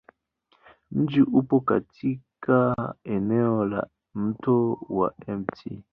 [0.91, 5.81] Mji upo katika eneo la Mto wa Mt.